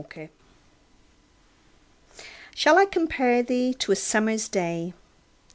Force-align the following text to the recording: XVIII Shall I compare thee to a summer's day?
XVIII 0.01 0.29
Shall 2.55 2.79
I 2.79 2.85
compare 2.85 3.43
thee 3.43 3.71
to 3.75 3.91
a 3.91 3.95
summer's 3.95 4.49
day? 4.49 4.93